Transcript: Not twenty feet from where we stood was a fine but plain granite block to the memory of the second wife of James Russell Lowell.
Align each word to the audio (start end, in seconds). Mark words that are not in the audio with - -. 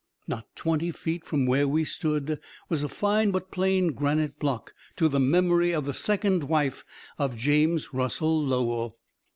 Not 0.27 0.47
twenty 0.55 0.89
feet 0.89 1.23
from 1.25 1.45
where 1.45 1.67
we 1.67 1.83
stood 1.83 2.39
was 2.69 2.81
a 2.81 2.87
fine 2.87 3.29
but 3.29 3.51
plain 3.51 3.89
granite 3.93 4.39
block 4.39 4.73
to 4.95 5.07
the 5.07 5.19
memory 5.19 5.73
of 5.75 5.85
the 5.85 5.93
second 5.93 6.45
wife 6.45 6.83
of 7.19 7.37
James 7.37 7.93
Russell 7.93 8.43
Lowell. 8.43 8.97